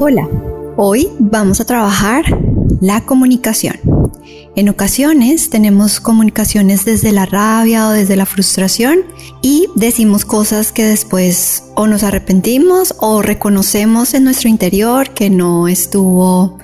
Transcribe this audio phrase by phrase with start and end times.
[0.00, 0.28] Hola,
[0.76, 2.24] hoy vamos a trabajar
[2.80, 3.74] la comunicación.
[4.54, 9.00] En ocasiones tenemos comunicaciones desde la rabia o desde la frustración
[9.42, 15.66] y decimos cosas que después o nos arrepentimos o reconocemos en nuestro interior que no
[15.66, 16.58] estuvo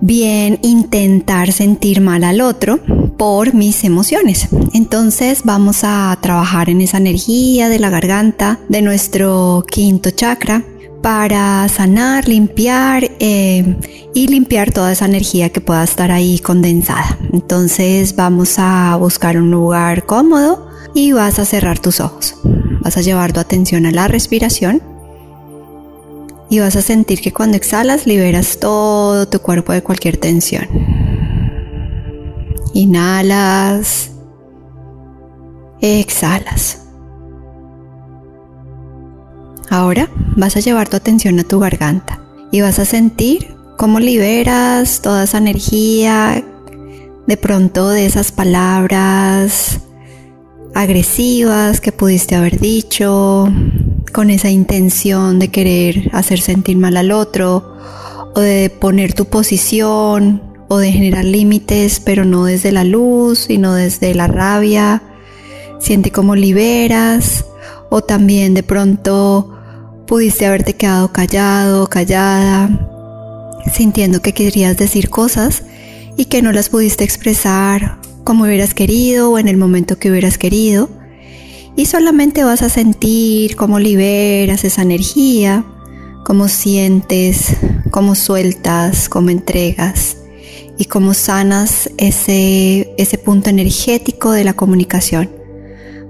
[0.00, 2.80] bien intentar sentir mal al otro
[3.16, 4.48] por mis emociones.
[4.74, 10.64] Entonces vamos a trabajar en esa energía de la garganta, de nuestro quinto chakra,
[11.06, 13.76] para sanar, limpiar eh,
[14.12, 17.16] y limpiar toda esa energía que pueda estar ahí condensada.
[17.32, 22.34] Entonces vamos a buscar un lugar cómodo y vas a cerrar tus ojos.
[22.80, 24.82] Vas a llevar tu atención a la respiración
[26.50, 30.66] y vas a sentir que cuando exhalas liberas todo tu cuerpo de cualquier tensión.
[32.74, 34.10] Inhalas,
[35.80, 36.85] exhalas.
[39.70, 42.20] Ahora vas a llevar tu atención a tu garganta
[42.52, 46.44] y vas a sentir cómo liberas toda esa energía
[47.26, 49.80] de pronto de esas palabras
[50.74, 53.48] agresivas que pudiste haber dicho,
[54.12, 57.76] con esa intención de querer hacer sentir mal al otro,
[58.34, 63.74] o de poner tu posición, o de generar límites, pero no desde la luz, sino
[63.74, 65.02] desde la rabia.
[65.80, 67.46] Siente cómo liberas,
[67.88, 69.55] o también de pronto
[70.06, 72.70] Pudiste haberte quedado callado, callada,
[73.74, 75.64] sintiendo que querías decir cosas
[76.16, 80.38] y que no las pudiste expresar como hubieras querido o en el momento que hubieras
[80.38, 80.88] querido.
[81.74, 85.64] Y solamente vas a sentir cómo liberas esa energía,
[86.24, 87.56] cómo sientes,
[87.90, 90.18] cómo sueltas, cómo entregas
[90.78, 95.45] y cómo sanas ese, ese punto energético de la comunicación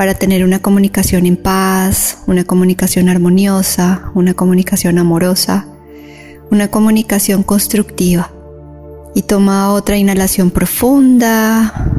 [0.00, 5.66] para tener una comunicación en paz, una comunicación armoniosa, una comunicación amorosa,
[6.50, 8.32] una comunicación constructiva.
[9.14, 11.92] Y toma otra inhalación profunda,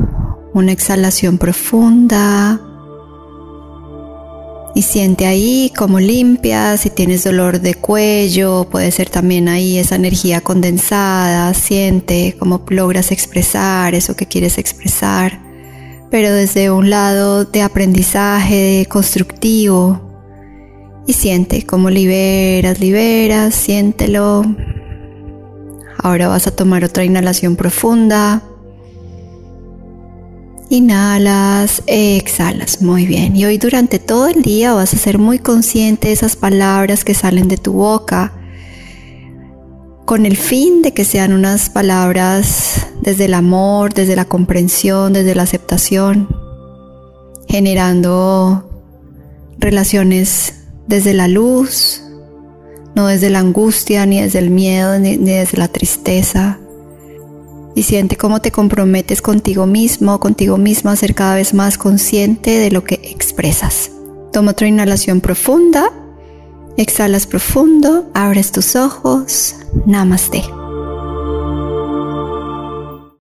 [0.52, 2.60] una exhalación profunda.
[4.74, 9.94] Y siente ahí cómo limpias, si tienes dolor de cuello, puede ser también ahí esa
[9.94, 15.51] energía condensada, siente cómo logras expresar eso que quieres expresar
[16.12, 20.02] pero desde un lado de aprendizaje constructivo.
[21.08, 24.44] Y siente cómo liberas, liberas, siéntelo.
[25.98, 28.44] Ahora vas a tomar otra inhalación profunda.
[30.70, 33.36] Inhalas, exhalas, muy bien.
[33.36, 37.14] Y hoy durante todo el día vas a ser muy consciente de esas palabras que
[37.14, 38.34] salen de tu boca
[40.12, 45.36] con el fin de que sean unas palabras desde el amor, desde la comprensión, desde
[45.36, 46.28] la aceptación,
[47.48, 48.70] generando
[49.58, 52.02] relaciones desde la luz,
[52.94, 56.60] no desde la angustia, ni desde el miedo, ni, desde la tristeza.
[57.74, 62.60] Y siente cómo te comprometes contigo mismo, contigo misma a ser cada vez más consciente
[62.60, 63.92] de lo que expresas.
[64.34, 65.90] Toma otra inhalación profunda
[66.78, 69.56] Exhalas profundo, abres tus ojos.
[69.86, 70.61] Namaste.